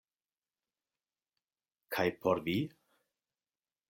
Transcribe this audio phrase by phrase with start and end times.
[1.97, 2.57] Kaj por vi?